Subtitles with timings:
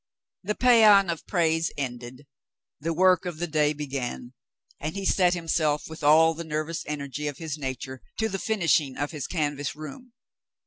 [0.41, 2.25] The psean of praise ended,
[2.79, 4.33] the work of the day began,
[4.79, 8.97] and he set himself with all the nervous energy of his nature to the finishing
[8.97, 10.13] of his canvas room.